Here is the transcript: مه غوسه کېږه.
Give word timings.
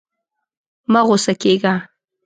مه 0.91 1.01
غوسه 1.07 1.33
کېږه. 1.41 1.73